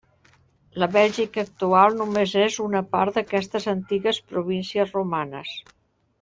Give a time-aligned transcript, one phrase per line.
[0.83, 5.55] La Bèlgica actual només és una part d'aquestes antigues províncies romanes.